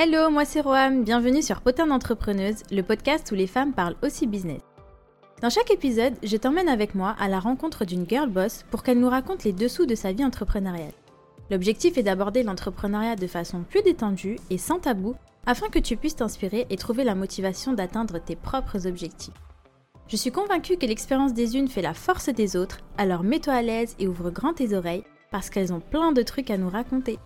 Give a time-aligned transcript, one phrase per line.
[0.00, 4.28] Hello, moi c'est Roam, bienvenue sur Potin d'entrepreneuse, le podcast où les femmes parlent aussi
[4.28, 4.62] business.
[5.42, 9.00] Dans chaque épisode, je t'emmène avec moi à la rencontre d'une girl boss pour qu'elle
[9.00, 10.92] nous raconte les dessous de sa vie entrepreneuriale.
[11.50, 15.16] L'objectif est d'aborder l'entrepreneuriat de façon plus détendue et sans tabou
[15.46, 19.34] afin que tu puisses t'inspirer et trouver la motivation d'atteindre tes propres objectifs.
[20.06, 23.62] Je suis convaincue que l'expérience des unes fait la force des autres, alors mets-toi à
[23.62, 25.02] l'aise et ouvre grand tes oreilles
[25.32, 27.18] parce qu'elles ont plein de trucs à nous raconter.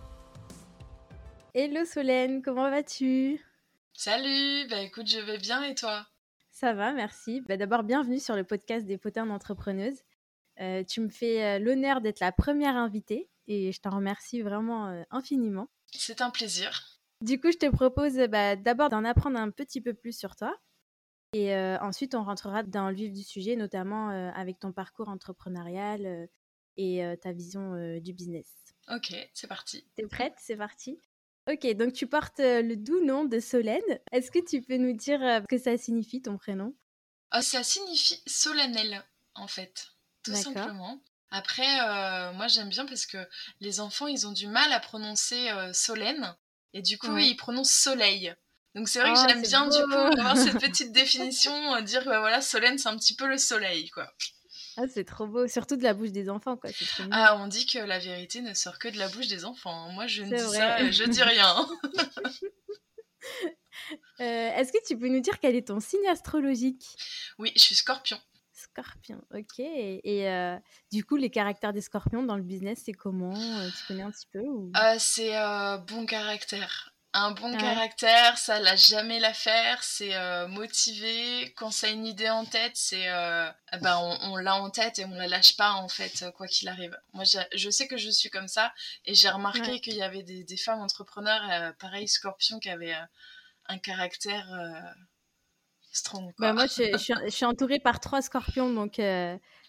[1.55, 3.39] Hello Solène, comment vas-tu?
[3.93, 6.07] Salut, bah écoute, je vais bien et toi?
[6.49, 7.41] Ça va, merci.
[7.41, 10.01] Bah, D'abord, bienvenue sur le podcast des potins d'entrepreneuses.
[10.59, 14.87] Euh, tu me fais euh, l'honneur d'être la première invitée et je t'en remercie vraiment
[14.87, 15.69] euh, infiniment.
[15.91, 16.99] C'est un plaisir.
[17.21, 20.57] Du coup, je te propose bah, d'abord d'en apprendre un petit peu plus sur toi
[21.33, 26.27] et ensuite on rentrera dans le vif du sujet, notamment avec ton parcours entrepreneurial
[26.77, 28.53] et ta vision du business.
[28.93, 29.83] Ok, c'est parti.
[29.95, 30.35] T'es prête?
[30.37, 30.99] C'est parti?
[31.51, 33.81] Ok, donc tu portes le doux nom de Solène.
[34.11, 36.75] Est-ce que tu peux nous dire ce que ça signifie ton prénom?
[37.35, 39.03] Oh, Ça signifie solennel,
[39.35, 39.87] en fait,
[40.23, 41.01] tout simplement.
[41.31, 41.65] Après,
[42.33, 43.17] moi j'aime bien parce que
[43.59, 46.35] les enfants, ils ont du mal à prononcer Solène,
[46.73, 48.33] et du coup, ils prononcent soleil.
[48.75, 52.09] Donc c'est vrai que oh, j'aime bien du coup avoir cette petite définition, dire que
[52.09, 54.11] bah, voilà, Solène, c'est un petit peu le soleil, quoi.
[54.77, 56.69] Ah, c'est trop beau, surtout de la bouche des enfants, quoi.
[57.11, 59.89] ah, on dit que la vérité ne sort que de la bouche des enfants.
[59.91, 61.67] Moi, je ne dis ça, je dis rien.
[64.19, 66.85] Euh, est-ce que tu peux nous dire quel est ton signe astrologique?
[67.39, 68.19] Oui, je suis scorpion.
[68.51, 69.59] Scorpion, ok.
[69.59, 70.57] Et, euh,
[70.91, 73.35] du coup, les caractères des scorpions dans le business, c'est comment?
[73.35, 74.43] Euh, Tu connais un petit peu
[74.99, 75.33] C'est
[75.87, 81.53] bon caractère un bon caractère, ça lâche jamais l'affaire, c'est euh, motivé.
[81.55, 84.97] Quand ça a une idée en tête, c'est euh, eh ben on, l'a en tête
[84.97, 86.97] et on la lâche pas en fait, quoi qu'il arrive.
[87.13, 87.23] Moi,
[87.53, 88.73] je sais que je suis comme ça
[89.05, 92.95] et j'ai remarqué qu'il y avait des, femmes entrepreneurs, euh, pareil Scorpion, qui avaient
[93.67, 94.47] un caractère
[95.91, 96.33] strong.
[96.39, 98.99] Bah, moi, je, suis entourée par trois Scorpions, donc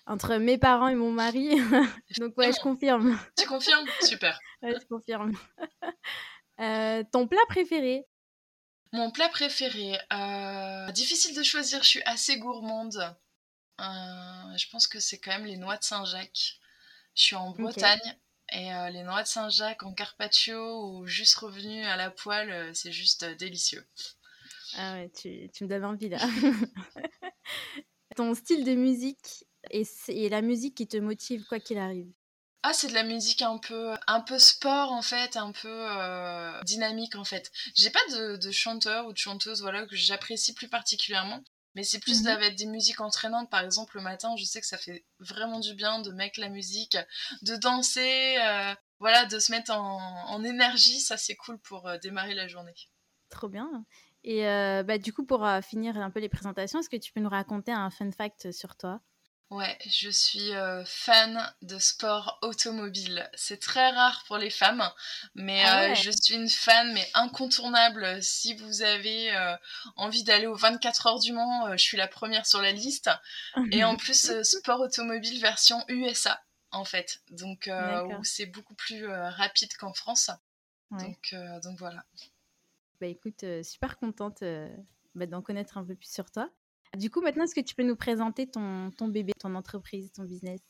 [0.06, 1.50] entre mes parents et mon mari.
[2.19, 3.19] donc ouais, je confirme.
[3.37, 3.87] Tu confirmes?
[4.00, 4.38] Super.
[4.62, 5.32] ouais, je confirme.
[6.60, 8.06] Euh, ton plat préféré?
[8.92, 13.16] Mon plat préféré, euh, difficile de choisir, je suis assez gourmande.
[13.81, 16.60] Euh, je pense que c'est quand même les noix de Saint-Jacques.
[17.14, 18.16] Je suis en Bretagne
[18.53, 23.25] et les noix de Saint-Jacques en carpaccio ou juste revenu à la poêle, c'est juste
[23.25, 23.84] délicieux.
[24.76, 26.19] Ah ouais, tu, me donnes envie là.
[28.16, 32.12] Ton style de musique et, et la musique qui te motive quoi qu'il arrive
[32.66, 36.58] ah, c'est de la musique un peu, un peu sport en fait, un peu euh,
[36.62, 37.52] dynamique en fait.
[37.75, 41.44] J'ai pas de, chanteur ou de chanteuse voilà que j'apprécie plus particulièrement,
[41.75, 43.50] mais c'est plus mmh des musiques entraînantes.
[43.50, 46.48] Par exemple, le matin, je sais que ça fait vraiment du bien de mettre la
[46.48, 46.97] musique,
[47.42, 51.00] de danser, euh, voilà, de se mettre en, énergie.
[51.00, 52.75] Ça, c'est cool pour euh, démarrer la journée.
[53.28, 53.84] Trop bien.
[54.22, 54.44] Et
[54.84, 57.72] bah, du coup, pour finir un peu les présentations, est-ce que tu peux nous raconter
[57.72, 59.02] un fun fact sur toi?
[59.50, 63.28] Ouais, je suis euh, fan de sport automobile.
[63.34, 64.82] C'est très rare pour les femmes,
[65.34, 68.22] mais ah euh, je suis une fan, mais incontournable.
[68.22, 69.55] Si vous avez euh,
[69.97, 73.10] envie d'aller aux 24 heures du Mans, je suis la première sur la liste.
[73.71, 77.22] Et en plus, sport automobile version USA, en fait.
[77.31, 77.71] Donc,
[78.19, 80.31] où c'est beaucoup plus rapide qu'en France.
[80.91, 82.03] Donc, donc voilà.
[83.00, 84.43] Bah écoute, super contente
[85.15, 86.49] bah, d'en connaître un peu plus sur toi.
[86.97, 90.25] Du coup, maintenant, est-ce que tu peux nous présenter ton, ton bébé, ton entreprise, ton
[90.25, 90.60] business?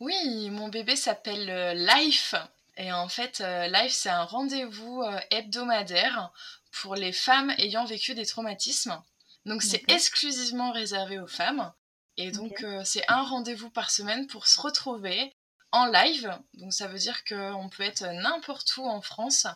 [0.00, 2.34] Oui, mon bébé s'appelle euh, Life.
[2.76, 6.32] Et en fait, euh, Life, c'est un rendez-vous euh, hebdomadaire
[6.72, 9.00] pour les femmes ayant vécu des traumatismes.
[9.46, 11.72] Donc, c'est exclusivement réservé aux femmes.
[12.16, 15.34] Et donc, c'est un rendez-vous par semaine pour se retrouver
[15.70, 16.38] en live.
[16.54, 19.46] Donc, ça veut dire qu'on peut être n'importe où en France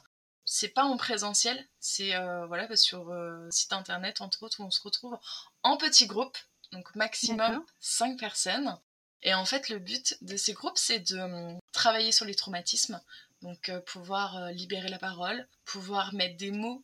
[0.50, 4.70] c'est pas en présentiel, c'est euh, voilà sur euh, site internet entre autres où on
[4.70, 5.18] se retrouve
[5.62, 6.38] en petits groupes,
[6.72, 8.74] donc maximum 5 personnes.
[9.20, 12.98] Et en fait, le but de ces groupes, c'est de hum, travailler sur les traumatismes,
[13.42, 16.82] donc euh, pouvoir libérer la parole, pouvoir mettre des mots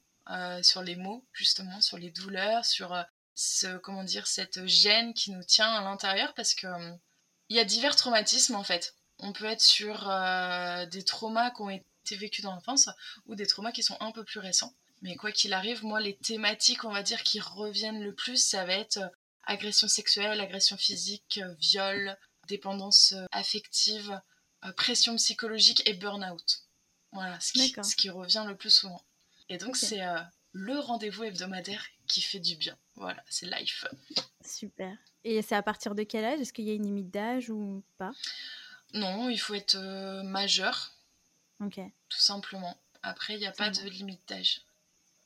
[0.62, 2.94] sur les mots, justement, sur les douleurs, sur
[3.34, 6.98] ce, comment dire, cette gêne qui nous tient à l'intérieur, parce que hum,
[7.48, 8.94] il y a divers traumatismes en fait.
[9.20, 10.10] On peut être sur
[10.90, 12.88] des traumas qui ont été vécu dans l'enfance
[13.26, 14.74] ou des traumas qui sont un peu plus récents.
[15.04, 18.64] Mais quoi qu'il arrive, moi, les thématiques, on va dire, qui reviennent le plus, ça
[18.64, 19.08] va être euh,
[19.42, 22.16] agression sexuelle, agression physique, euh, viol,
[22.48, 24.18] dépendance euh, affective,
[24.76, 26.62] pression psychologique et burn-out.
[27.12, 29.04] Voilà, ce qui, ce qui, revient le plus souvent.
[29.50, 30.00] Et donc, c'est
[30.52, 32.74] le rendez-vous hebdomadaire qui fait du bien.
[32.94, 33.84] Voilà, c'est life.
[34.42, 34.96] Super.
[35.22, 36.40] Et c'est à partir de quel âge?
[36.40, 38.12] Est-ce qu'il y a une limite d'âge ou pas?
[38.94, 39.76] Non, il faut être
[40.22, 40.93] majeur
[41.60, 41.80] Ok.
[42.08, 42.76] Tout simplement.
[43.02, 44.62] Après, il n'y a pas de limite d'âge.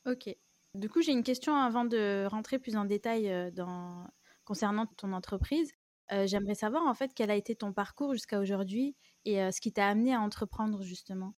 [0.07, 0.29] Ok.
[0.75, 4.07] Du coup, j'ai une question avant de rentrer plus en détail dans...
[4.45, 5.73] concernant ton entreprise.
[6.11, 9.89] J'aimerais savoir en fait quel a été ton parcours jusqu'à aujourd'hui et ce qui t'a
[9.89, 11.35] amené à entreprendre justement?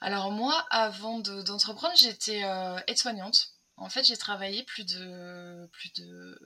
[0.00, 2.42] Alors moi, avant d'entreprendre, j'étais
[2.86, 3.54] aide-soignante.
[3.76, 6.38] En fait, j'ai travaillé plus de, plus de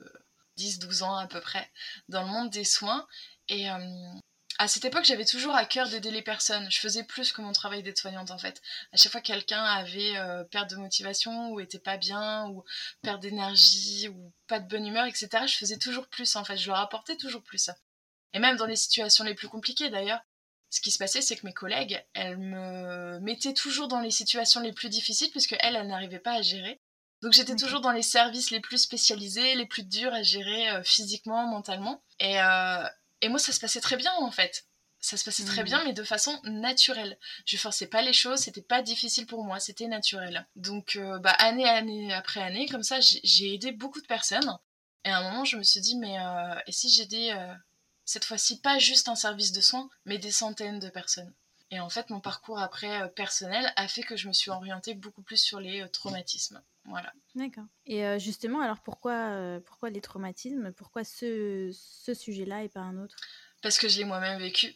[0.57, 1.71] 10-12 ans à peu près
[2.09, 3.07] dans le monde des soins.
[3.49, 3.67] Et
[4.59, 6.69] à cette époque, j'avais toujours à cœur d'aider les personnes.
[6.69, 8.61] Je faisais plus que mon travail d'aide-soignante en fait.
[8.91, 12.63] À chaque fois que quelqu'un avait euh, perte de motivation ou était pas bien ou
[13.01, 16.57] perte d'énergie ou pas de bonne humeur, etc., je faisais toujours plus en fait.
[16.57, 17.69] Je leur apportais toujours plus.
[18.33, 20.21] Et même dans les situations les plus compliquées d'ailleurs,
[20.69, 24.59] ce qui se passait, c'est que mes collègues, elles me mettaient toujours dans les situations
[24.61, 26.79] les plus difficiles puisque elles, elles n'arrivaient pas à gérer.
[27.21, 30.83] Donc j'étais toujours dans les services les plus spécialisés, les plus durs à gérer euh,
[30.83, 32.03] physiquement, mentalement.
[32.19, 32.83] Et, euh,
[33.23, 34.67] et moi, ça se passait très bien en fait.
[34.99, 35.65] Ça se passait très mmh.
[35.65, 37.17] bien, mais de façon naturelle.
[37.45, 40.45] Je forçais pas les choses, c'était pas difficile pour moi, c'était naturel.
[40.57, 44.57] Donc, euh, bah, année, année après année, comme ça, j'ai aidé beaucoup de personnes.
[45.05, 47.53] Et à un moment, je me suis dit, mais euh, et si j'aidais euh,
[48.03, 51.33] cette fois-ci pas juste un service de soins, mais des centaines de personnes?
[51.71, 55.21] Et en fait, mon parcours après personnel a fait que je me suis orientée beaucoup
[55.21, 56.61] plus sur les traumatismes.
[56.85, 57.13] Voilà.
[57.35, 57.65] D'accord.
[57.85, 60.71] Et euh, justement, alors pourquoi, euh, pourquoi les traumatismes?
[60.73, 63.15] Pourquoi ce, ce sujet-là et pas un autre?
[63.61, 64.75] Parce que je l'ai moi-même vécu.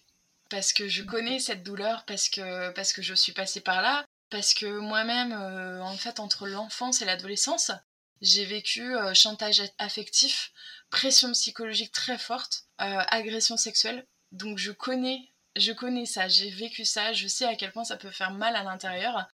[0.49, 4.05] Parce que je connais cette douleur, parce que, parce que je suis passée par là.
[4.29, 7.71] Parce que moi-même, euh, en fait, entre l'enfance et l'adolescence,
[8.21, 10.51] j'ai vécu chantage affectif,
[10.89, 14.07] pression psychologique très forte, agression sexuelle.
[14.31, 17.95] Donc je connais, je connais ça, j'ai vécu ça, je sais à quel point ça
[17.95, 19.27] peut faire mal à l'intérieur.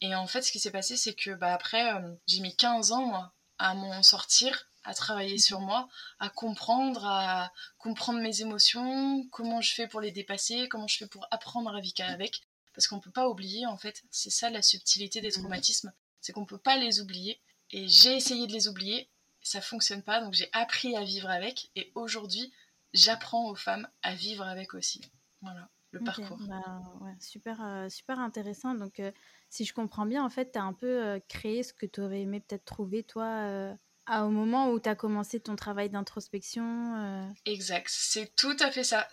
[0.00, 2.92] Et en fait, ce qui s'est passé, c'est que bah, après, euh, j'ai mis 15
[2.92, 5.88] ans à m'en sortir, à travailler sur moi,
[6.20, 11.08] à comprendre, à comprendre mes émotions, comment je fais pour les dépasser, comment je fais
[11.08, 12.42] pour apprendre à vivre avec.
[12.74, 15.40] Parce qu'on ne peut pas oublier, en fait, c'est ça la subtilité des mmh.
[15.40, 17.40] traumatismes, c'est qu'on ne peut pas les oublier.
[17.70, 19.10] Et j'ai essayé de les oublier,
[19.42, 21.70] ça fonctionne pas, donc j'ai appris à vivre avec.
[21.74, 22.52] Et aujourd'hui,
[22.94, 25.02] j'apprends aux femmes à vivre avec aussi.
[25.42, 26.38] Voilà le parcours.
[26.48, 28.74] Bah, super, euh, super intéressant.
[28.74, 29.10] Donc, euh,
[29.48, 32.00] si je comprends bien, en fait, tu as un peu euh, créé ce que tu
[32.00, 33.76] aurais aimé peut-être trouver, toi,
[34.08, 37.30] au moment où tu as commencé ton travail d'introspection.
[37.44, 39.08] Exact, c'est tout à fait ça.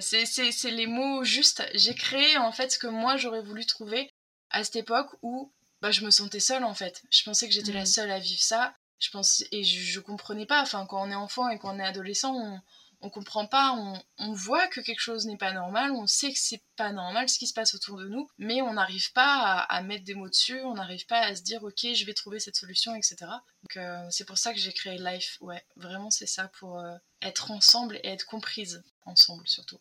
[0.00, 1.62] C'est les mots justes.
[1.74, 4.10] J'ai créé, en fait, ce que moi, j'aurais voulu trouver
[4.50, 7.02] à cette époque où bah, je me sentais seule, en fait.
[7.10, 8.74] Je pensais que j'étais la seule à vivre ça.
[8.98, 10.62] Je pense, et je, je comprenais pas.
[10.62, 12.60] Enfin, quand on est enfant et quand on est adolescent, on
[13.02, 13.74] on comprend pas,
[14.18, 17.38] on, voit que quelque chose n'est pas normal, on sait que c'est pas normal ce
[17.38, 20.60] qui se passe autour de nous, mais on n'arrive pas à, mettre des mots dessus,
[20.60, 23.16] on n'arrive pas à se dire ok je vais trouver cette solution, etc.
[23.62, 26.96] Donc euh, c'est pour ça que j'ai créé Life, ouais, vraiment c'est ça pour euh,
[27.20, 29.78] être ensemble et être comprise ensemble surtout.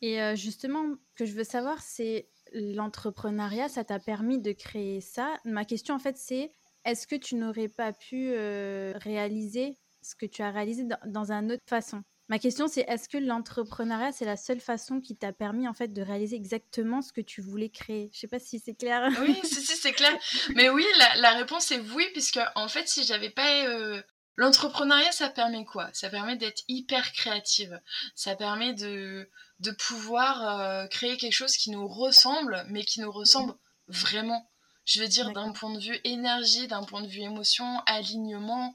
[0.00, 5.00] Et euh, justement, ce que je veux savoir, c'est l'entrepreneuriat, ça t'a permis de créer
[5.00, 5.36] ça.
[5.44, 6.50] Ma question en fait c'est
[6.84, 11.52] est-ce que tu n'aurais pas pu réaliser ce que tu as réalisé dans, dans une
[11.52, 12.02] autre façon?
[12.28, 15.88] Ma question, c'est est-ce que l'entrepreneuriat, c'est la seule façon qui t'a permis en fait
[15.88, 18.10] de réaliser exactement ce que tu voulais créer?
[18.14, 19.10] Je sais pas si c'est clair.
[19.20, 20.12] Oui, si, si, c'est clair.
[20.54, 20.86] Mais oui,
[21.16, 23.66] la, réponse est oui, puisque en fait, si j'avais pas.
[23.66, 24.00] Euh,
[24.36, 25.90] l'entrepreneuriat, ça permet quoi?
[25.92, 27.80] Ça permet d'être hyper créative.
[28.14, 29.28] Ça permet de,
[29.60, 33.54] de pouvoir euh, créer quelque chose qui nous ressemble, mais qui nous ressemble
[33.88, 34.48] vraiment.
[34.84, 38.74] Je veux dire, d'un point de vue énergie, d'un point de vue émotion, alignement.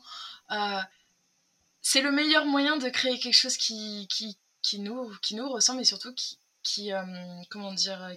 [0.52, 0.80] Euh,
[1.90, 5.80] c'est le meilleur moyen de créer quelque chose qui, qui, qui, nous, qui nous ressemble
[5.80, 7.02] et surtout qui, qui euh,
[7.50, 8.12] comment dire,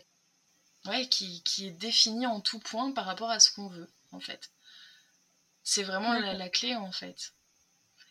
[0.87, 4.19] ouais, qui, qui, est défini en tout point par rapport à ce qu'on veut, en
[4.19, 4.51] fait.
[5.63, 7.33] C'est vraiment la, clé, en fait.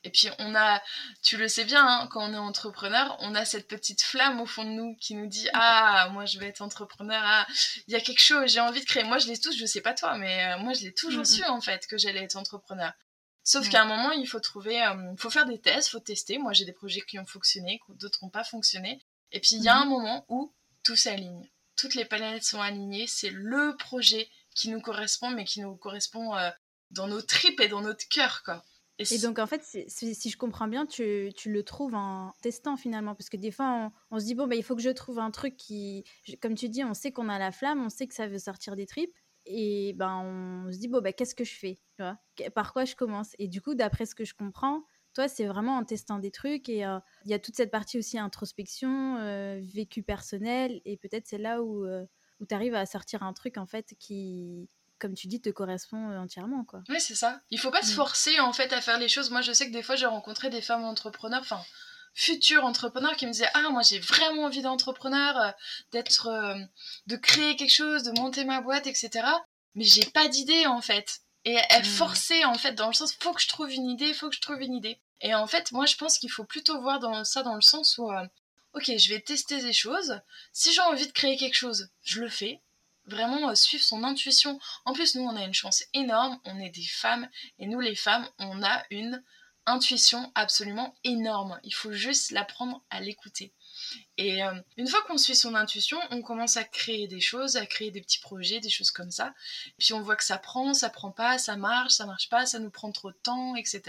[0.06, 0.82] Et puis, on a,
[1.24, 4.46] tu le sais bien, hein, quand on est entrepreneur, on a cette petite flamme au
[4.46, 7.46] fond de nous qui nous dit Ah, moi je vais être entrepreneur, ah,
[7.86, 9.04] il y a quelque chose, j'ai envie de créer.
[9.04, 11.44] Moi je l'ai tous, je sais pas toi, mais euh, moi je l'ai toujours su
[11.44, 12.94] en fait que j'allais être entrepreneur.
[13.50, 16.38] Sauf qu'à un moment, il faut trouver, euh, faut faire des tests, faut tester.
[16.38, 19.02] Moi, j'ai des projets qui ont fonctionné, d'autres n'ont pas fonctionné.
[19.32, 20.54] Et puis, il y a un moment où
[20.84, 21.50] tout s'aligne.
[21.76, 23.08] Toutes les planètes sont alignées.
[23.08, 26.52] C'est le projet qui nous correspond, mais qui nous correspond euh,
[26.92, 28.64] dans nos tripes et dans notre cœur, quoi.
[29.00, 33.16] Et, donc, en fait, si je comprends bien, tu, tu, le trouves en testant finalement.
[33.16, 35.32] Parce que des fois, on, se dit, bon, bah, il faut que je trouve un
[35.32, 36.04] truc qui.
[36.40, 38.76] Comme tu dis, on sait qu'on a la flamme, on sait que ça veut sortir
[38.76, 39.16] des tripes
[39.46, 41.80] et ben on se dit bon ben qu'est-ce que je fais?
[41.96, 42.18] tu vois?
[42.52, 43.36] Par quoi je commence?
[43.40, 46.70] Et du coup d'après ce que je comprends toi c'est vraiment en testant des trucs
[46.70, 51.28] et euh, il y a toute cette partie aussi introspection euh, vécu personnel et peut-être
[51.28, 52.06] c'est là où euh,
[52.40, 54.70] où tu arrives à sortir un truc en fait qui
[55.00, 56.84] comme tu dis te correspond entièrement quoi.
[56.90, 57.42] Oui c'est ça.
[57.50, 57.96] Il faut pas se mm.
[57.96, 59.32] forcer en fait à faire les choses.
[59.32, 61.62] Moi je sais que des fois j'ai rencontré des femmes entrepreneurs enfin
[62.14, 65.52] futurs entrepreneurs qui me disaient ah moi j'ai vraiment envie d'entrepreneur euh,
[65.92, 66.56] d'être euh,
[67.08, 69.26] de créer quelque chose de monter ma boîte etc
[69.76, 71.86] mais j'ai pas d'idée en fait Et elle mm.
[71.86, 74.42] forçait en fait dans le sens faut que je trouve une idée, faut que je
[74.42, 75.00] trouve une idée.
[75.22, 77.98] Et en fait, moi je pense qu'il faut plutôt voir dans ça dans le sens
[77.98, 78.26] où euh,
[78.74, 80.20] ok, je vais tester des choses.
[80.54, 82.62] Si j'ai envie de créer quelque chose, je le fais.
[83.06, 84.60] Vraiment suivre son intuition.
[84.86, 87.96] En plus, nous on a une chance énorme, on est des femmes et nous les
[87.96, 89.24] femmes, on a une
[89.70, 91.60] intuition absolument énorme.
[91.64, 93.54] Il faut juste l'apprendre à l'écouter.
[94.18, 97.66] Et euh, une fois qu'on suit son intuition, on commence à créer des choses, à
[97.66, 99.34] créer des petits projets, des choses comme ça.
[99.78, 102.60] Puis on voit que ça prend, ça prend pas, ça marche, ça marche pas, ça
[102.60, 103.82] nous prend trop de temps, etc.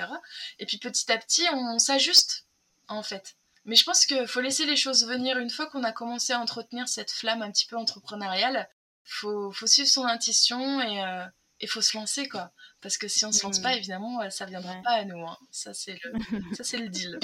[0.58, 2.46] Et puis petit à petit, on, s'ajuste,
[2.88, 3.36] en fait.
[3.64, 6.40] Mais je pense qu'il faut laisser les choses venir une fois qu'on a commencé à
[6.40, 8.68] entretenir cette flamme un petit peu entrepreneuriale.
[9.04, 11.24] Faut, faut suivre son intuition et euh,
[11.60, 13.78] il faut se lancer quoi parce que si on se lance pas mmh.
[13.78, 15.36] évidemment ça viendra pas à nous hein.
[15.50, 16.12] ça c'est le
[16.54, 17.18] ça c'est le deal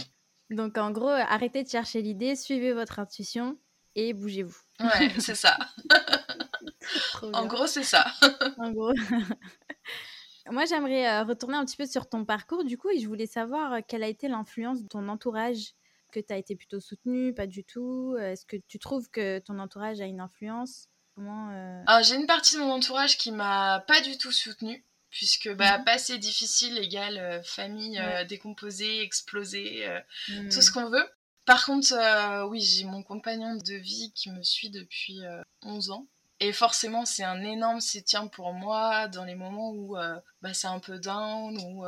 [0.51, 3.59] donc en gros, arrêtez de chercher l'idée, suivez votre intuition
[3.95, 4.57] et bougez-vous.
[4.81, 5.59] Ouais, c'est ça.
[7.33, 8.07] en gros, c'est ça.
[8.59, 8.93] en gros.
[10.51, 13.27] Moi, j'aimerais euh, retourner un petit peu sur ton parcours, du coup, et je voulais
[13.27, 15.75] savoir euh, quelle a été l'influence de ton entourage,
[16.13, 18.15] que tu as été plutôt soutenu, pas du tout?
[18.17, 20.89] Euh, est-ce que tu trouves que ton entourage a une influence?
[21.17, 21.49] Comment
[21.87, 24.85] Alors, j'ai une partie de mon entourage qui m'a pas du tout soutenue
[25.17, 25.85] puisque bah, mmh.
[25.85, 29.99] passé difficile égale euh, famille euh, décomposée, explosée, euh,
[30.51, 30.75] tout ce mmh.
[30.75, 31.09] qu'on veut.
[31.47, 31.95] Par contre,
[32.49, 35.21] oui, j'ai mon compagnon de vie qui me suit depuis
[35.63, 36.07] 11 ans.
[36.41, 39.97] Et forcément, c'est un énorme soutien pour moi dans les moments où
[40.43, 41.85] bah, c'est un peu down, ou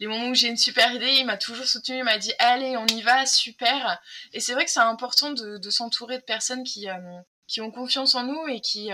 [0.00, 2.76] les moments où j'ai une super idée, il m'a toujours soutenu, il m'a dit allez,
[2.76, 4.02] on y va, super.
[4.32, 6.88] Et c'est vrai que c'est important de, de s'entourer de personnes qui,
[7.46, 8.90] qui ont confiance en nous et qui,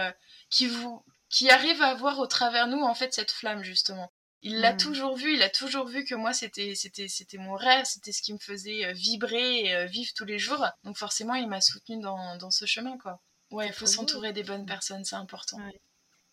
[0.51, 4.13] qui, vous, qui arrive à voir au travers nous en fait cette flamme justement.
[4.43, 4.77] Il l'a hmm.
[4.77, 8.23] toujours vu, il a toujours vu que moi c'était c'était c'était mon rêve, c'était ce
[8.23, 10.65] qui me faisait euh, vibrer et euh, vivre tous les jours.
[10.85, 13.21] Donc forcément, il m'a soutenu dans, dans, ce chemin quoi.
[13.51, 15.59] Ouais, il faut s'entourer des bonnes personnes, c'est important.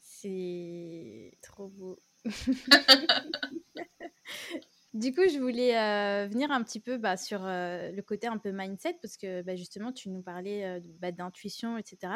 [0.02, 1.98] C'est trop beau.
[4.94, 8.52] Du coup, je voulais euh, venir un petit peu bah, sur le côté un peu
[8.52, 12.14] mindset, parce que bah, justement, tu nous parlais bah, d'intuition, etc.,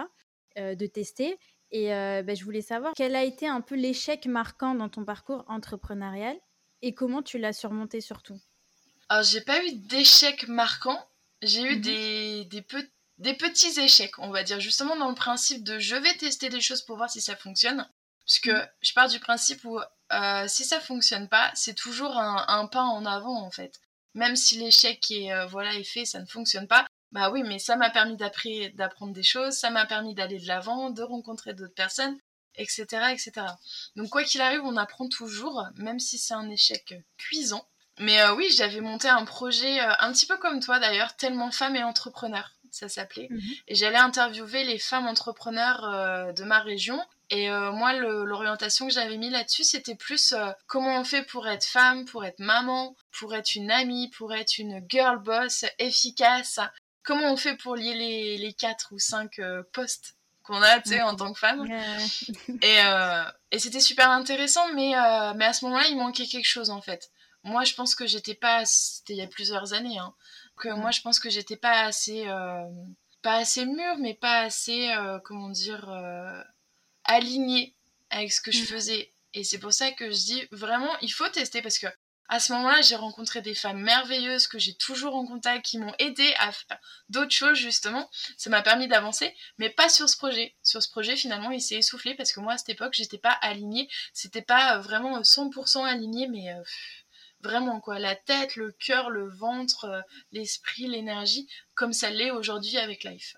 [0.56, 1.40] de tester.
[1.72, 5.04] Et euh, bah, je voulais savoir quel a été un peu l'échec marquant dans ton
[5.04, 6.38] parcours entrepreneurial
[6.82, 8.40] et comment tu l'as surmonté surtout?
[9.10, 11.02] Alors, j'ai pas eu d'échec marquant,
[11.42, 12.66] j'ai eu mmh des, des,
[13.18, 16.62] des, petits échecs, on va dire, justement dans le principe de je vais tester des
[16.62, 17.88] choses pour voir si ça fonctionne.
[18.26, 18.70] Parce que mmh.
[18.82, 19.80] je pars du principe où
[20.12, 23.80] euh, si ça fonctionne pas, c'est toujours un, un, pas en avant en fait.
[24.14, 27.60] Même si l'échec est, euh, voilà, est fait, ça ne fonctionne pas, bah oui, mais
[27.60, 31.74] ça m'a permis d'apprendre des choses, ça m'a permis d'aller de l'avant, de rencontrer d'autres
[31.74, 32.18] personnes,
[32.56, 33.32] etc., etc.
[33.96, 37.66] Donc quoi qu'il arrive, on apprend toujours, même si c'est un échec cuisant.
[38.00, 41.52] Mais euh, oui, j'avais monté un projet euh, un petit peu comme toi d'ailleurs, tellement
[41.52, 43.28] femme et entrepreneur, ça s'appelait.
[43.32, 43.42] Mhm.
[43.68, 47.02] Et j'allais interviewer les femmes entrepreneurs euh, de ma région.
[47.30, 50.34] Et moi, l'orientation que j'avais mis là-dessus, c'était plus
[50.66, 54.60] comment on fait pour être femme, pour être maman, pour être une amie, pour être
[54.60, 56.62] une girl boss efficace,
[57.08, 60.90] comment on fait pour lier les, les quatre ou cinq euh, postes qu'on a, tu
[60.90, 61.66] sais, en tant que femme.
[62.62, 66.48] et, euh, et c'était super intéressant, mais, euh, mais à ce moment-là, il manquait quelque
[66.48, 67.10] chose, en fait.
[67.44, 68.66] Moi, je pense que j'étais pas...
[68.66, 70.14] C'était il y a plusieurs années, hein.
[70.58, 72.26] Que moi, je pense que j'étais pas assez...
[73.22, 75.90] pas assez mûre, mais pas assez, comment dire,
[77.04, 77.74] alignée
[78.10, 78.68] avec ce que je mm.
[78.68, 79.12] faisais.
[79.34, 81.88] Et c'est pour ça que je dis, vraiment, il faut tester, parce que
[82.30, 85.94] à ce moment-là, j'ai rencontré des femmes merveilleuses que j'ai toujours en contact, qui m'ont
[85.98, 86.80] aidé à faire
[87.10, 88.10] d'autres choses justement.
[88.38, 90.56] Ça m'a permis d'avancer, mais pas sur ce projet.
[90.62, 93.32] Sur ce projet, finalement, il s'est essoufflé parce que moi, à cette époque, j'étais pas
[93.32, 93.90] alignée.
[94.14, 96.62] C'était pas euh, vraiment 100% aligné, mais euh,
[97.42, 97.98] vraiment quoi.
[97.98, 100.02] La tête, le cœur, le ventre, euh,
[100.34, 103.38] l'esprit, l'énergie, comme ça l'est aujourd'hui avec Life.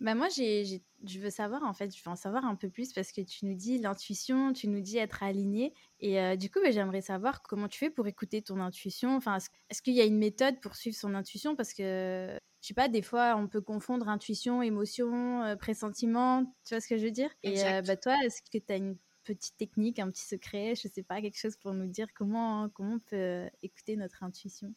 [0.00, 2.94] Bah moi, j'ai, je veux savoir, en fait, je veux en savoir un peu plus
[2.94, 5.74] parce que tu nous dis l'intuition, tu nous dis être aligné.
[6.00, 9.14] Et euh, du coup, bah, j'aimerais savoir comment tu fais pour écouter ton intuition.
[9.14, 9.36] Enfin,
[9.68, 11.54] est-ce, qu'il y a une méthode pour suivre son intuition?
[11.54, 16.46] Parce que, je sais pas, des fois, on peut confondre intuition, émotion, euh, pressentiment.
[16.64, 17.30] Tu vois ce que je veux dire?
[17.42, 20.88] Et euh, bah, toi, est-ce que tu as une petite technique, un petit secret, je
[20.88, 24.72] sais pas, quelque chose pour nous dire comment, comment on peut écouter notre intuition?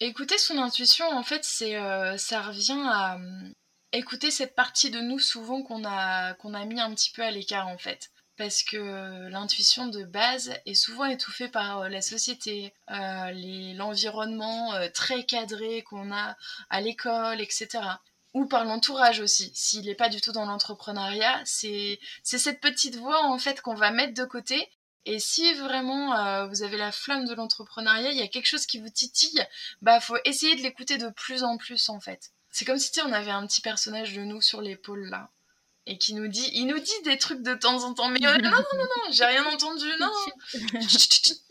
[0.00, 1.74] Écouter son intuition, en fait, c'est,
[2.18, 3.20] ça revient à
[3.94, 7.30] écouter cette partie de nous souvent qu'on a, qu'on a mis un petit peu à
[7.30, 8.10] l'écart en fait.
[8.36, 14.88] Parce que l'intuition de base est souvent étouffée par euh, la société, euh, l'environnement euh,
[14.92, 16.36] très cadré qu'on a
[16.68, 17.68] à l'école, etc.
[18.32, 19.52] Ou par l'entourage aussi.
[19.54, 23.92] S'il n'est pas du tout dans l'entrepreneuriat, c'est cette petite voix en fait qu'on va
[23.92, 24.68] mettre de côté
[25.06, 28.80] et si vraiment vous avez la flamme de l'entrepreneuriat, il y a quelque chose qui
[28.80, 29.46] vous titille,
[29.82, 32.32] bah faut essayer de l'écouter de plus en plus en fait.
[32.54, 35.28] C'est comme si on avait un petit personnage de nous sur l'épaule là.
[35.86, 38.38] et qui nous dit, il nous dit des trucs de temps en temps, mais euh,
[38.38, 40.12] non, non, non, non, j'ai rien entendu, non,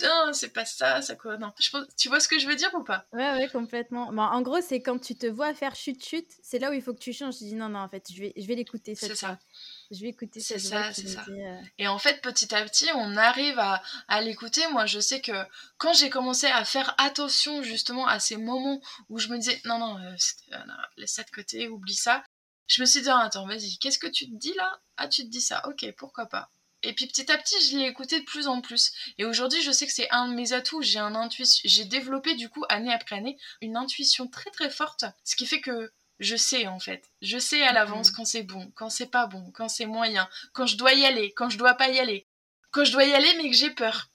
[0.02, 1.52] non c'est pas ça, ça quoi, non.
[1.60, 3.06] Je tu vois ce que je veux dire ou pas?
[3.12, 4.14] Ouais, ouais, complètement.
[4.14, 6.82] Bon, en gros, c'est quand tu te vois faire chut chut, c'est là où il
[6.82, 7.38] faut que tu changes.
[7.38, 9.38] Tu dis non, non, en fait, je vais, je vais l'écouter C'est ça.
[9.92, 11.26] Je vais écouter C'est ça, c'est ça.
[11.30, 14.66] Euh, et en fait, petit à petit, on arrive à, à l'écouter.
[14.68, 15.32] Moi, je sais que
[15.78, 19.80] quand j'ai commencé à faire attention justement à ces moments où je me disais non,
[19.80, 20.58] non, euh,
[20.98, 22.24] laisse ça de côté, oublie ça,
[22.68, 24.80] je me suis dit, attends, vas-y, qu'est-ce que tu te dis là?
[24.98, 26.50] Ah, tu te dis ça, ok, pourquoi pas.
[26.82, 28.92] Et puis petit à petit, je l'ai écouté de plus en plus.
[29.18, 30.82] Et aujourd'hui, je sais que c'est un de mes atouts.
[30.82, 35.06] J'ai un intuition, j'ai développé du coup année après année une intuition très très forte,
[35.24, 37.10] ce qui fait que je sais en fait.
[37.22, 38.16] Je sais à l'avance mhm.
[38.16, 41.34] quand c'est bon, quand c'est pas bon, quand c'est moyen, quand je dois y aller,
[41.34, 42.28] quand je dois pas y aller,
[42.72, 44.10] quand je dois y aller mais que j'ai peur.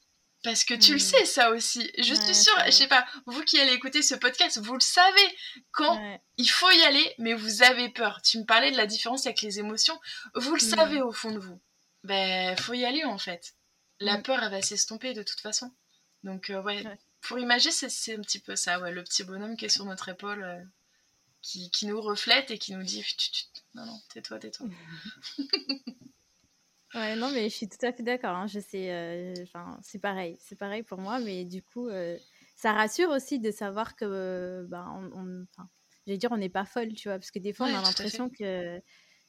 [0.44, 1.90] Parce que tu le sais, ça aussi.
[1.98, 5.36] Je suis sûre, je sais pas, vous qui allez écouter ce podcast, vous le savez,
[5.72, 8.22] quand il faut y aller, mais vous avez peur.
[8.22, 10.00] Tu me parlais de la différence avec les émotions,
[10.36, 11.60] vous le savez au fond de vous.
[12.04, 13.54] Ben, faut y aller en fait.
[13.98, 15.72] La peur, elle va s'estomper de toute façon.
[16.22, 16.84] Donc, euh, ouais,
[17.20, 20.08] pour imaginer, c'est un petit peu ça, ouais, le petit bonhomme qui est sur notre
[20.08, 20.62] épaule, euh,
[21.48, 23.02] qui, qui, nous reflète et qui nous dit
[23.74, 24.66] Non, non, tais-toi, tais-toi.
[26.94, 28.34] Ouais, non, mais je suis tout à fait d'accord.
[28.34, 28.46] Hein.
[28.46, 29.34] Je sais, euh,
[29.82, 32.16] c'est pareil, c'est pareil pour moi, mais du coup, euh,
[32.56, 35.44] ça rassure aussi de savoir que, ben, on,
[36.06, 38.30] j'allais dire, on n'est pas folle, tu vois, parce que des fois, on a l'impression
[38.30, 38.80] que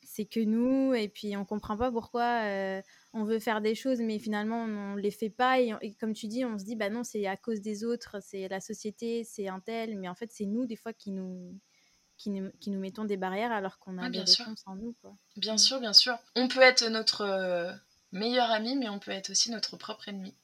[0.03, 3.99] c'est que nous, et puis on comprend pas pourquoi euh, on veut faire des choses,
[3.99, 6.89] mais finalement, on, ne les fait pas, et, comme tu dis, on se dit, bah
[6.89, 10.31] non, c'est à cause des autres, c'est la société, c'est un tel, mais en fait,
[10.31, 11.59] c'est nous, des fois, qui nous,
[12.19, 14.45] qui nous, qui nous mettons des barrières alors qu'on a bien des sûr.
[14.45, 14.93] réponses en nous.
[15.01, 15.15] Quoi.
[15.37, 15.57] Bien mm.
[15.57, 16.19] sûr, bien sûr.
[16.35, 17.73] On peut être notre euh,
[18.11, 20.35] meilleur ami, mais on peut être aussi notre propre ennemi.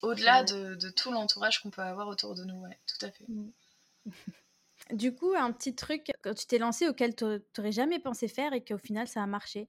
[0.00, 3.24] Au-delà de, de, tout l'entourage qu'on peut avoir autour de nous, ouais, tout à fait.
[3.28, 3.50] Mm.
[4.92, 8.52] du coup, un petit truc, quand tu t'es lancé auquel tu n'aurais jamais pensé faire
[8.54, 9.68] et qu'au final ça a marché.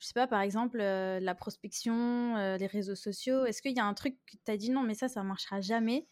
[0.00, 3.46] Je sais pas, par exemple, euh, la prospection, euh, les réseaux sociaux.
[3.46, 5.60] Est-ce qu'il y a un truc que tu as dit non, mais ça, ça marchera
[5.60, 6.06] jamais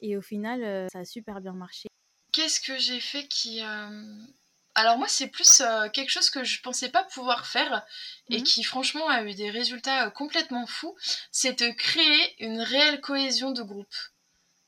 [0.00, 1.86] Et au final, ça a super bien marché?
[2.32, 3.62] Qu'est-ce que j'ai fait qui.
[4.78, 7.84] Euh, alors, moi, c'est plus euh, quelque chose que je pensais pas pouvoir faire
[8.30, 8.44] et mmh.
[8.44, 10.96] qui, franchement, a eu des résultats euh, complètement fous.
[11.32, 13.94] C'est de créer une réelle cohésion de groupe.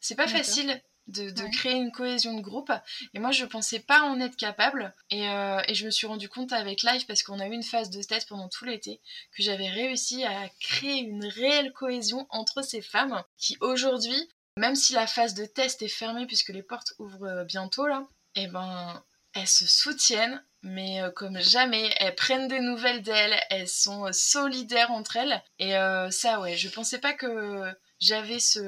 [0.01, 2.73] C'est pas facile de, créer une cohésion de groupe.
[3.15, 4.95] Et moi, je pensais pas en être capable.
[5.11, 7.91] Et, et je me suis rendu compte avec Live, parce qu'on a eu une phase
[7.91, 9.03] de test pendant tout l'été,
[9.37, 14.93] que j'avais réussi à créer une réelle cohésion entre ces femmes qui, aujourd'hui, même si
[14.93, 19.03] la phase de test est fermée puisque les portes ouvrent euh, bientôt là, eh ben
[19.35, 24.13] elles se soutiennent, mais euh, comme jamais, elles prennent des nouvelles d'elles, elles sont euh,
[24.13, 25.43] solidaires entre elles.
[25.59, 25.73] Et
[26.11, 28.61] ça, ouais, je pensais pas que j'avais ce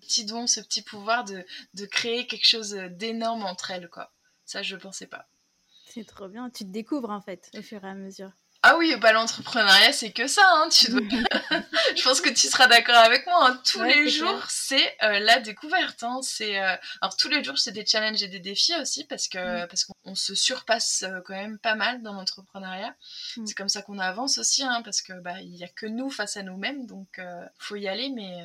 [0.00, 4.12] petit don, ce petit pouvoir de, de créer quelque chose d'énorme entre elles, quoi.
[4.44, 5.28] Ça, je pensais pas.
[5.86, 8.32] C'est trop bien, tu te découvres en fait au fur et à mesure.
[8.70, 10.42] Ah oui, bah l'entrepreneuriat c'est que ça.
[10.44, 10.90] Hein, tu
[11.96, 13.48] je pense que tu seras d'accord avec moi.
[13.48, 13.62] Hein.
[13.64, 16.02] Tous les jours c'est euh, la découverte.
[16.02, 16.20] Hein.
[16.22, 19.64] C'est euh, alors tous les jours c'est des challenges et des défis aussi parce que
[19.64, 19.68] mm.
[19.68, 22.94] parce qu'on se surpasse euh, quand même pas mal dans l'entrepreneuriat.
[23.38, 23.46] Mm.
[23.46, 26.36] C'est comme ça qu'on avance aussi parce que bah il y a que nous face
[26.36, 27.22] à nous-mêmes donc
[27.56, 28.36] faut y aller mais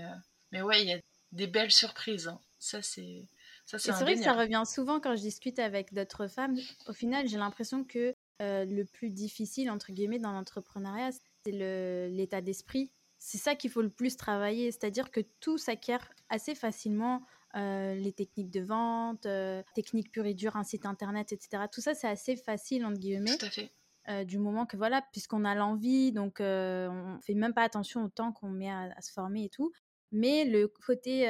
[0.53, 0.99] mais ouais il y a
[1.33, 2.31] des belles surprises.
[2.59, 3.27] Ça c'est
[3.65, 6.55] ça c'est vrai que ça revient souvent quand je discute avec d'autres femmes.
[6.87, 11.11] Au final j'ai l'impression que euh, le plus difficile, entre guillemets, dans l'entrepreneuriat,
[11.45, 11.51] c'est
[12.09, 12.91] l'état d'esprit.
[13.19, 17.23] C'est ça qu'il faut le plus travailler, c'est-à-dire que tout s'acquiert assez facilement.
[17.55, 21.65] Euh, les techniques de vente, euh, techniques pures et dures, un site internet, etc.
[21.71, 23.37] Tout ça, c'est assez facile, entre guillemets.
[23.37, 24.25] Tout à fait.
[24.25, 28.33] du moment que voilà, puisqu'on a l'envie, donc on fait même pas attention au temps
[28.33, 29.71] qu'on met à, se former et tout.
[30.11, 31.21] Mais le côté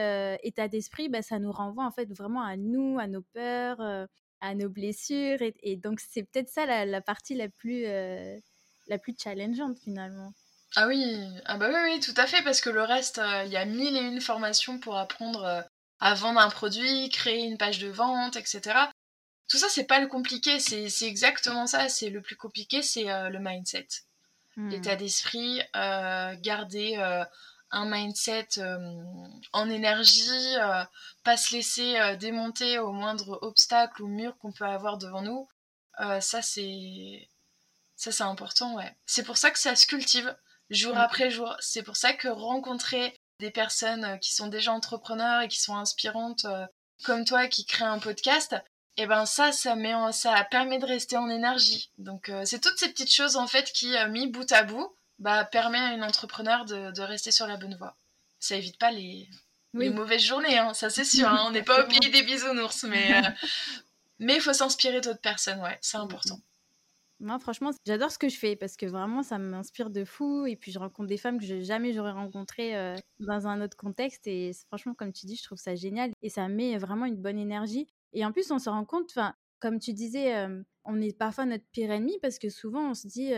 [0.43, 4.07] état d'esprit, bah, ça nous renvoie en fait vraiment à nous, à nos peurs,
[4.43, 5.39] à nos blessures.
[5.41, 8.37] Et, donc, c'est peut-être ça la, partie la plus, euh,
[8.87, 10.33] la plus challengeante finalement.
[10.75, 13.51] Ah oui, ah bah oui, oui, tout à fait, parce que le reste, euh, il
[13.51, 15.61] y a mille et une formations pour apprendre euh,
[15.99, 18.61] à vendre un produit, créer une page de vente, etc.
[19.47, 21.89] Tout ça, c'est pas le compliqué, c'est exactement ça.
[21.89, 23.87] C'est le plus compliqué, c'est le mindset,
[24.57, 24.69] mmh.
[24.69, 26.97] l'état d'esprit, garder
[27.73, 28.77] un mindset euh,
[29.51, 30.83] en énergie, euh,
[31.23, 35.47] pas se laisser euh, démonter au moindre obstacle ou mur qu'on peut avoir devant nous.
[36.21, 37.27] ça c'est
[37.95, 38.95] ça c'est important, ouais.
[39.05, 40.35] C'est pour ça que ça se cultive
[40.69, 41.55] jour après jour.
[41.59, 46.45] C'est pour ça que rencontrer des personnes qui sont déjà entrepreneurs et qui sont inspirantes
[47.03, 48.53] comme toi qui créent un podcast,
[48.97, 51.91] et eh ben ça, ça, met ça permet de rester en énergie.
[51.97, 55.77] Donc c'est toutes ces petites choses en fait qui, mis bout à bout, bah, permet
[55.77, 57.95] à une entrepreneur de, rester sur la bonne voie.
[58.39, 59.29] Ça évite pas les,
[59.73, 61.29] mauvaises journées, hein, ça c'est sûr.
[61.29, 61.45] Hein.
[61.47, 63.29] on n'est pas au pays des bisounours, mais euh,
[64.19, 66.39] mais il faut s'inspirer d'autres personnes, ouais, c'est important.
[67.21, 70.45] Moi, franchement, j'adore ce que je fais parce que vraiment, ça m'inspire de fou.
[70.45, 74.27] Et puis, je rencontre des femmes que jamais j'aurais rencontrées euh, dans un autre contexte.
[74.27, 76.11] Et franchement, comme tu dis, je trouve ça génial.
[76.21, 77.87] Et ça met vraiment une bonne énergie.
[78.11, 79.17] Et en plus, on se rend compte,
[79.61, 83.07] comme tu disais, euh, on est parfois notre pire ennemi parce que souvent, on se
[83.07, 83.31] dit.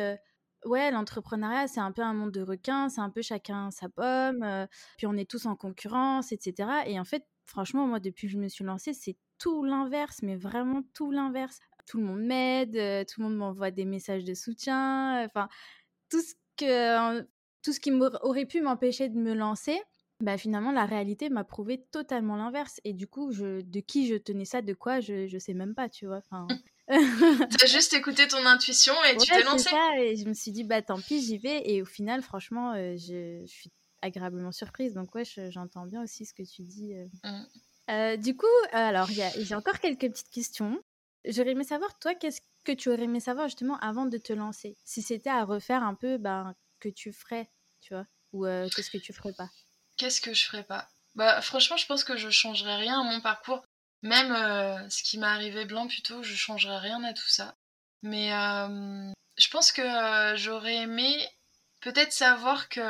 [0.65, 3.89] Euh, ouais, l'entrepreneuriat, c'est un peu un monde de requins, c'est un peu chacun sa
[3.89, 6.69] pomme, puis on est tous en concurrence, etc.
[6.87, 10.35] Et en fait, franchement, moi, depuis que je me suis lancée, c'est tout l'inverse, mais
[10.35, 14.33] vraiment tout l'inverse tout le monde m'aide, euh, tout le monde m'envoie des messages de
[14.33, 15.47] soutien, enfin
[16.09, 17.21] tout ce que
[17.61, 19.79] tout ce qui aurait pu m'empêcher de me lancer,
[20.19, 24.45] bah finalement la réalité m'a prouvé totalement l'inverse et du coup de qui je tenais
[24.45, 26.17] ça, de quoi je je sais même pas, tu vois.
[26.17, 26.47] Enfin.
[26.87, 26.97] T'as
[27.67, 29.69] juste écouté ton intuition et tu t'es lancé.
[29.69, 32.73] Ça, et je me suis dit bah tant pis j'y vais et au final franchement
[32.73, 33.71] euh, je, je, suis
[34.03, 36.93] agréablement surprise donc ouais j'entends bien aussi ce que tu dis.
[36.93, 37.07] Euh.
[37.87, 38.17] Mmh.
[38.17, 40.79] du coup, alors j'ai encore quelques petites questions.
[41.27, 44.77] J'aurais aimé savoir, toi, qu'est-ce que tu aurais aimé savoir justement avant de te lancer?
[44.83, 47.49] Si c'était à refaire un peu, ben, que tu ferais,
[47.81, 48.05] tu vois?
[48.33, 49.49] Ou euh, qu'est-ce que tu ferais pas?
[49.97, 50.87] Qu'est-ce que je ferais pas?
[51.15, 53.63] Bah, franchement, je pense que je changerais rien à mon parcours.
[54.05, 57.55] Même euh, ce qui m'est arrivé blanc plutôt, je changerais rien à tout ça.
[58.03, 59.81] Mais euh, je pense que
[60.35, 61.27] j'aurais aimé
[61.81, 62.81] peut-être savoir que,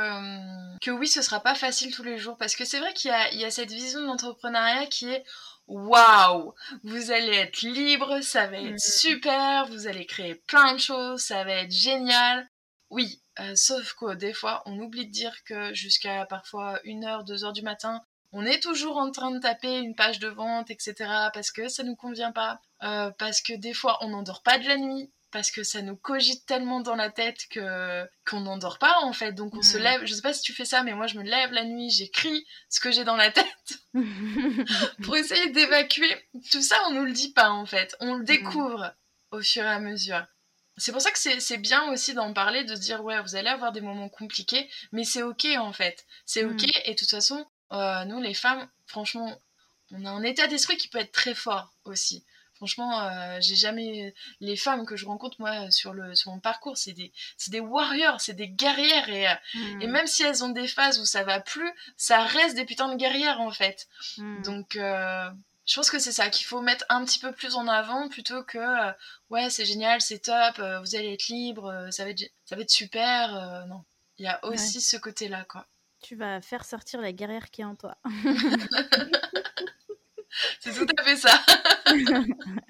[0.80, 2.38] que oui, ce sera pas facile tous les jours.
[2.38, 5.23] Parce que c'est vrai qu'il y, y a, cette vision de l'entrepreneuriat qui est
[5.67, 8.78] waouh, vous allez être libre, ça va être mm.
[8.78, 12.45] super, vous allez créer plein de choses, ça va être génial.
[12.89, 17.54] Oui, euh, sauf que des fois, on oublie de dire que jusqu'à parfois 1h, 2h
[17.54, 18.04] du matin,
[18.38, 20.93] on est toujours en train de taper une page de vente, etc.
[21.34, 24.67] parce que ça nous convient pas, euh, parce que des fois, on n'endort pas de
[24.67, 29.00] la nuit, parce que ça nous cogite tellement dans la tête que qu'on n'endort pas
[29.04, 29.32] en fait.
[29.32, 31.24] Donc on se lève, je sais pas si tu fais ça, mais moi je me
[31.24, 33.80] lève la nuit, j'écris ce que j'ai dans la tête
[35.04, 36.13] pour essayer d'évacuer.
[36.52, 38.93] Tout ça on nous le dit pas en fait, on le découvre
[39.32, 40.26] au fur et à mesure.
[40.78, 43.71] C'est pour ça que c'est bien aussi d'en parler, de dire ouais vous allez avoir
[43.71, 48.06] des moments compliqués, mais c'est ok en fait, c'est ok et de toute façon euh,
[48.06, 49.39] nous les femmes, franchement,
[49.91, 52.23] on a un état d'esprit qui peut être très fort aussi.
[52.56, 54.13] Franchement, euh, j'ai jamais.
[54.39, 57.12] Les femmes que je rencontre, moi, sur, le, sur mon parcours, c'est des,
[57.47, 59.10] des warriors, c'est des guerrières.
[59.10, 59.82] Et, euh, hmm.
[59.82, 62.88] et même si elles ont des phases où ça va plus, ça reste des putains
[62.88, 63.88] de guerrières, en fait.
[64.17, 64.41] Hmm.
[64.43, 65.30] Donc, euh,
[65.65, 68.43] je pense que c'est ça qu'il faut mettre un petit peu plus en avant plutôt
[68.43, 68.93] que
[69.30, 72.69] ouais, c'est génial, c'est top, vous allez être libre, ça, va être, ça va être
[72.69, 73.65] super.
[73.67, 73.84] non,
[74.17, 75.65] il y a aussi ce côté-là, quoi.
[76.06, 77.98] Tu vas faire sortir la guerrière qui est en toi.
[80.60, 81.32] C'est tout à fait ça.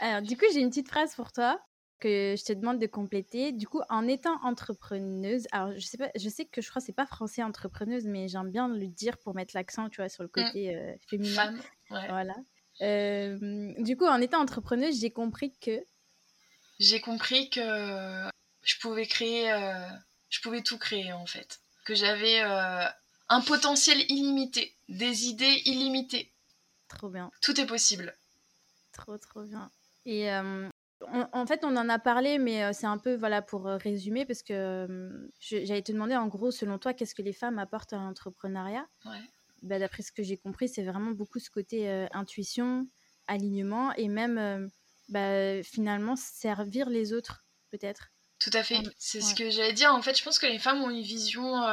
[0.00, 1.60] Alors, du coup, j'ai une petite phrase pour toi
[2.00, 3.52] que je te demande de compléter.
[3.52, 6.86] Du coup, en étant entrepreneuse, alors je sais pas, je sais que je crois que
[6.86, 10.24] c'est pas français entrepreneuse, mais j'aime bien le dire pour mettre l'accent, tu vois, sur
[10.24, 10.32] le mm.
[10.32, 11.54] côté euh, féminin.
[11.90, 12.34] Voilà.
[12.82, 15.80] Euh, du coup, en étant entrepreneuse, j'ai compris que.
[16.80, 17.60] J'ai compris que
[18.64, 19.86] je pouvais créer, euh,
[20.28, 21.60] je pouvais tout créer en fait.
[21.84, 26.32] Que j'avais un potentiel illimité, des idées illimitées.
[26.88, 27.30] Trop bien.
[27.40, 28.16] Tout est possible.
[28.92, 29.70] Trop, trop bien.
[30.06, 30.68] Et euh,
[31.00, 34.24] en fait, on en a parlé, mais euh, c'est un peu voilà pour euh, résumer,
[34.24, 37.96] parce que j'allais te demander en gros, selon toi, qu'est-ce que les femmes apportent à
[37.96, 38.86] l'entrepreneuriat?
[39.04, 39.20] Ouais.
[39.62, 42.86] bah, D'après ce que j'ai compris, c'est vraiment beaucoup ce côté intuition,
[43.26, 44.70] alignement, et même
[45.08, 48.12] bah, finalement servir les autres, peut-être.
[48.44, 48.82] Tout à fait.
[48.98, 49.94] C'est ce que j'allais dire.
[49.94, 51.64] En fait, je pense que les femmes ont une vision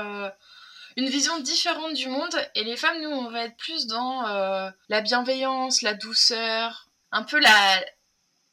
[0.98, 2.36] une vision différente du monde.
[2.56, 7.24] Et les femmes, nous, on va être plus dans euh, la bienveillance, la douceur, un
[7.24, 7.84] peu la.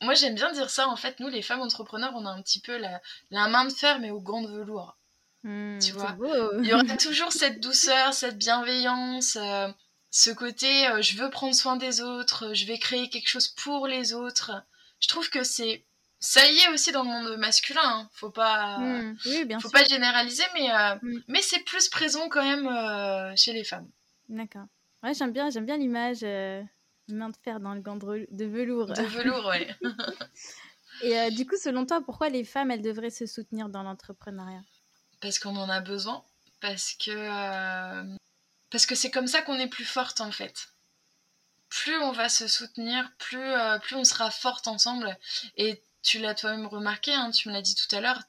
[0.00, 0.88] Moi, j'aime bien dire ça.
[0.88, 3.00] En fait, nous, les femmes entrepreneurs, on a un petit peu la,
[3.30, 4.96] la main de fer, mais au gants de velours.
[5.44, 6.16] Hmm, tu vois?
[6.60, 9.68] Il y aura toujours cette douceur, cette bienveillance, euh,
[10.10, 13.86] ce côté euh, je veux prendre soin des autres, je vais créer quelque chose pour
[13.86, 14.50] les autres.
[14.98, 15.84] Je trouve que c'est
[16.20, 17.80] ça y est aussi dans le monde masculin.
[17.84, 18.08] Hein.
[18.12, 19.60] Faut pas, mmh.
[19.60, 21.22] faut pas généraliser, mais euh, mmh.
[21.28, 23.88] mais c'est plus présent quand même euh, chez les femmes.
[24.28, 24.66] D'accord.
[25.02, 26.62] Ouais, j'aime bien, j'aime bien l'image euh,
[27.08, 28.92] main de fer dans le gant de velours.
[28.92, 29.68] De velours, ouais.
[31.02, 34.62] Et du coup, selon toi, pourquoi les femmes elles devraient se soutenir dans l'entrepreneuriat?
[35.20, 36.24] Parce qu'on en a besoin,
[36.60, 38.16] parce que
[38.70, 40.68] parce que c'est comme ça qu'on est plus forte en fait
[41.70, 43.52] plus on va se soutenir, plus,
[43.82, 45.14] plus on sera forte ensemble.
[45.58, 48.22] Et tu l'as toi-même remarqué, hein, tu me l'as dit tout à l'heure,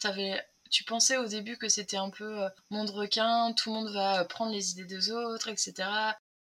[0.69, 4.25] tu pensais au début que c'était un peu euh, monde requin, tout le monde va
[4.25, 5.87] prendre les idées des autres, etc.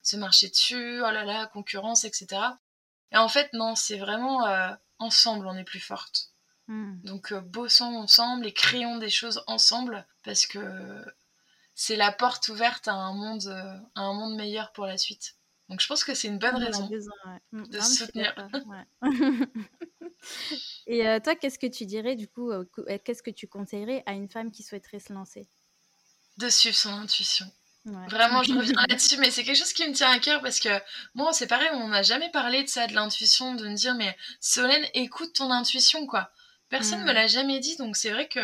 [0.01, 2.41] Se marcher dessus, oh là là, concurrence, etc.
[3.11, 6.31] Et en fait, non, c'est vraiment euh, ensemble, on est plus forte.
[6.67, 6.99] Hmm.
[7.03, 11.05] Donc euh, bossons ensemble et créons des choses ensemble parce que
[11.75, 13.47] c'est la porte ouverte à un monde,
[13.93, 15.35] à un monde meilleur pour la suite.
[15.69, 16.89] Donc je pense que c'est une bonne raison
[17.51, 18.33] de se soutenir.
[20.87, 22.51] Et toi, qu'est-ce que tu dirais du coup
[23.03, 25.47] Qu'est-ce que tu conseillerais à une femme qui souhaiterait se lancer?
[26.37, 27.45] De suivre son intuition.
[28.09, 30.69] Vraiment, je reviens là-dessus, mais c'est quelque chose qui me tient à cœur parce que
[31.13, 34.15] moi, c'est pareil, on n'a jamais parlé de ça, de l'intuition, de me dire, mais
[34.41, 36.31] Solène, écoute ton intuition, quoi.
[36.69, 38.41] Personne ne me l'a jamais dit, donc c'est vrai que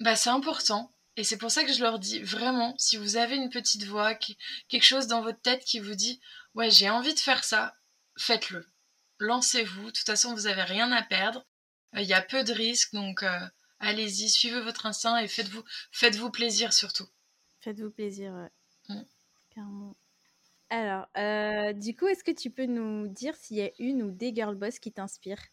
[0.00, 0.92] bah, c'est important.
[1.16, 4.14] Et c'est pour ça que je leur dis vraiment, si vous avez une petite voix,
[4.14, 6.20] quelque chose dans votre tête qui vous dit
[6.54, 7.74] Ouais, j'ai envie de faire ça,
[8.18, 8.66] faites-le.
[9.24, 9.86] Lancez-vous.
[9.86, 11.44] De toute façon, vous n'avez rien à perdre.
[11.96, 13.40] Euh, il y a peu de risques, donc euh,
[13.80, 17.08] allez-y, suivez votre instinct et faites-vous faites -vous plaisir surtout.
[17.60, 18.94] Faites-vous plaisir, ouais.
[18.94, 19.92] Mm.
[20.70, 24.10] Alors, euh, du coup, est-ce que tu peux nous dire s'il y a une ou
[24.10, 25.46] des girl boss qui t'inspirent?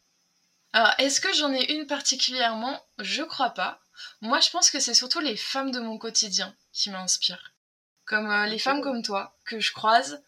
[0.74, 2.82] Alors, est-ce que j'en ai une particulièrement?
[2.98, 3.82] Je crois pas.
[4.22, 7.54] Moi, je pense que c'est surtout les femmes de mon quotidien qui m'inspirent.
[8.06, 10.24] Comme les femmes comme toi, que je croise.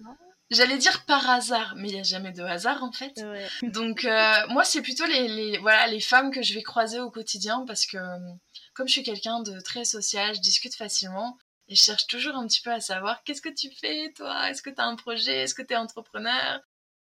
[0.54, 3.14] J'allais dire par hasard, mais il n'y a jamais de hasard en fait.
[3.64, 7.66] Donc, euh, moi, c'est plutôt les, voilà, les femmes que je vais croiser au quotidien
[7.68, 7.98] parce que,
[8.74, 11.38] comme je suis quelqu'un de très social, je discute facilement.
[11.70, 14.50] Et je cherche toujours un petit peu à savoir qu'est-ce que tu fais, toi?
[14.50, 15.44] Est-ce que tu as un projet?
[15.44, 16.60] Est-ce que tu es entrepreneur?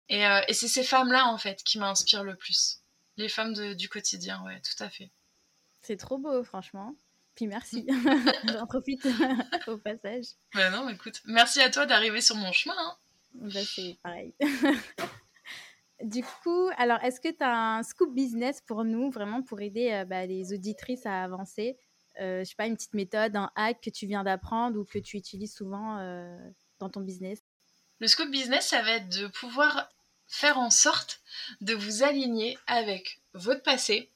[0.08, 2.80] Et, euh, et c'est ces femmes-là, en fait, qui m'inspirent le plus.
[3.16, 5.10] Les femmes du quotidien, ouais, tout à fait.
[5.82, 6.94] C'est trop beau, franchement.
[7.34, 7.86] Puis merci.
[8.52, 9.06] J'en profite
[9.68, 10.24] au passage.
[10.54, 12.74] Bah non, écoute, merci à toi d'arriver sur mon chemin.
[12.76, 12.96] Hein.
[13.34, 14.34] Bah, c'est pareil.
[16.02, 19.90] du coup, alors, est-ce que tu as un scoop business pour nous, vraiment pour aider
[19.92, 21.76] euh, bah, les auditrices à avancer?
[22.20, 24.98] Euh, Je sais pas, une petite méthode, un hack que tu viens d'apprendre ou que
[24.98, 26.36] tu utilises souvent euh,
[26.80, 27.42] dans ton business?
[28.00, 29.88] Le scoop business, ça va être de pouvoir
[30.26, 31.20] faire en sorte
[31.60, 34.10] de vous aligner avec votre passé,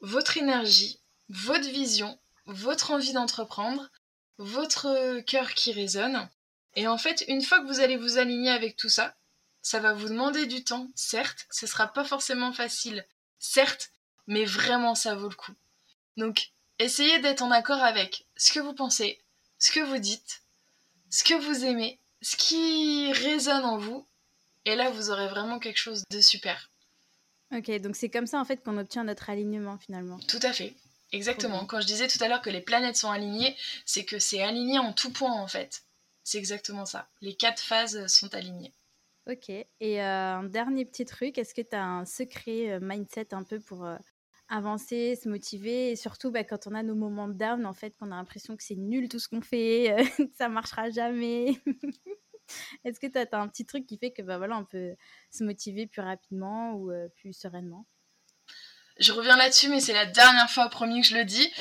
[0.00, 3.90] votre énergie, votre vision, votre envie d'entreprendre,
[4.38, 6.28] votre cœur qui résonne.
[6.76, 9.16] Et en fait, une fois que vous allez vous aligner avec tout ça,
[9.62, 13.04] ça va vous demander du temps, certes, ce sera pas forcément facile,
[13.38, 13.90] certes,
[14.26, 15.54] mais vraiment ça vaut le coup.
[16.16, 19.20] Donc, essayez d'être en accord avec ce que vous pensez,
[19.58, 20.42] ce que vous dites,
[21.10, 24.06] ce que vous aimez, ce qui résonne en vous
[24.66, 26.70] et là, vous aurez vraiment quelque chose de super.
[27.52, 30.18] Ok, donc c'est comme ça en fait qu'on obtient notre alignement finalement.
[30.26, 30.74] Tout à fait.
[31.12, 31.64] Exactement.
[31.64, 34.80] Quand je disais tout à l'heure que les planètes sont alignées, c'est que c'est aligné
[34.80, 35.85] en tout point en fait.
[36.26, 37.08] C'est exactement ça.
[37.20, 38.72] Les quatre phases sont alignées.
[39.30, 39.48] Ok.
[39.48, 43.44] Et euh, un dernier petit truc, est-ce que tu as un secret euh, mindset un
[43.44, 43.96] peu pour euh,
[44.48, 45.92] avancer, se motiver?
[45.92, 48.56] Et surtout bah, quand on a nos moments de down, en fait, qu'on a l'impression
[48.56, 51.62] que c'est nul tout ce qu'on fait, que ça marchera jamais
[52.84, 54.96] Est-ce que tu as, un petit truc qui fait que bah, voilà, on peut
[55.30, 57.86] se motiver plus rapidement ou plus sereinement?
[58.98, 61.52] Je reviens là-dessus, mais c'est la dernière fois, promis que je le dis.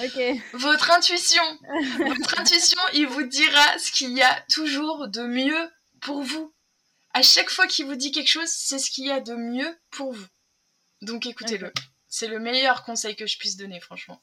[0.53, 1.43] Votre intuition,
[2.05, 5.71] votre intuition, il vous dira ce qu'il y a toujours de mieux
[6.01, 6.53] pour vous.
[7.13, 9.77] À chaque fois qu'il vous dit quelque chose, c'est ce qu'il y a de mieux
[9.91, 10.27] pour vous.
[11.01, 11.73] Donc écoutez-le.
[12.07, 14.21] C'est le meilleur conseil que je puisse donner, franchement.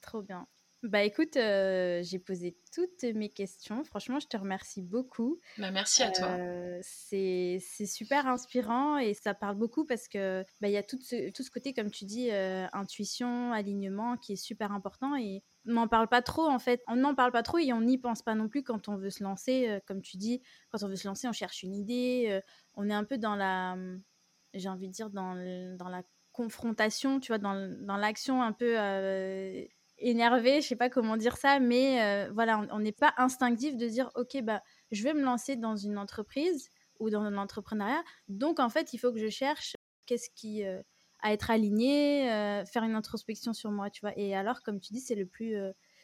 [0.00, 0.46] Trop bien.
[0.84, 3.84] Bah écoute, euh, j'ai posé toutes mes questions.
[3.84, 5.40] Franchement, je te remercie beaucoup.
[5.56, 6.26] Bah, merci à toi.
[6.26, 10.98] Euh, c'est super inspirant et ça parle beaucoup parce que bah, il y a tout
[11.00, 15.42] ce, tout ce côté, comme tu dis, euh, intuition, alignement qui est super important et
[15.66, 16.82] on n'en parle pas trop en fait.
[16.86, 19.08] On n'en parle pas trop et on n'y pense pas non plus quand on veut
[19.08, 19.80] se lancer.
[19.86, 22.42] comme tu dis, quand on veut se lancer, on cherche une idée.
[22.74, 23.78] on est un peu dans la,
[24.52, 25.34] j'ai envie de dire, dans,
[25.78, 28.76] dans la confrontation, tu vois, dans, dans l'action un peu
[30.04, 33.88] énervé, je sais pas comment dire ça, mais euh, voilà, on n'est pas instinctif de
[33.88, 34.62] dire ok bah
[34.92, 36.68] je vais me lancer dans une entreprise
[37.00, 40.80] ou dans un entrepreneuriat, donc en fait il faut que je cherche qu'est-ce qui euh,
[41.20, 44.12] à être aligné, euh, faire une introspection sur moi, tu vois.
[44.16, 45.56] Et alors comme tu dis c'est le plus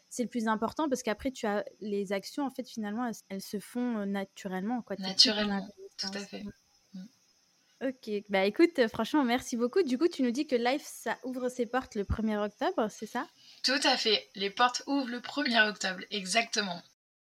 [0.08, 3.60] c'est le plus important parce qu'après tu as les actions en fait finalement elles, se
[3.60, 4.96] font naturellement quoi.
[4.98, 6.42] Naturellement, tout à fait.
[7.82, 9.82] Ok, bah écoute, franchement, merci beaucoup.
[9.82, 13.06] Du coup, tu nous dis que Life, ça ouvre ses portes le 1er octobre, c'est
[13.06, 13.26] ça?
[13.62, 16.82] Tout à fait, les portes ouvrent le 1er octobre, exactement.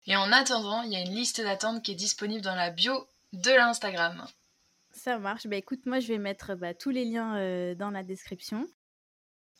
[0.07, 3.07] Et en attendant, il y a une liste d'attente qui est disponible dans la bio
[3.33, 4.27] de l'Instagram.
[4.93, 8.03] Ça marche, bah écoute, moi je vais mettre bah, tous les liens euh, dans la
[8.03, 8.69] description.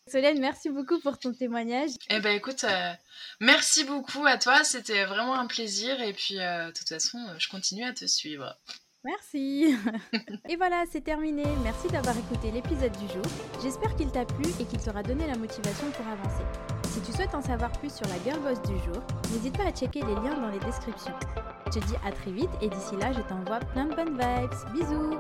[0.07, 1.91] Solène, merci beaucoup pour ton témoignage.
[2.11, 2.93] Eh ben écoute, euh,
[3.41, 7.49] merci beaucoup à toi, c'était vraiment un plaisir et puis euh, de toute façon, je
[7.49, 8.55] continue à te suivre.
[9.05, 9.77] Merci.
[10.49, 11.45] et voilà, c'est terminé.
[11.63, 13.23] Merci d'avoir écouté l'épisode du jour.
[13.63, 16.45] J'espère qu'il t'a plu et qu'il t'aura donné la motivation pour avancer.
[16.89, 19.73] Si tu souhaites en savoir plus sur la Girl Boss du jour, n'hésite pas à
[19.73, 21.15] checker les liens dans les descriptions.
[21.67, 24.73] Je te dis à très vite et d'ici là, je t'envoie plein de bonnes vibes.
[24.73, 25.19] Bisous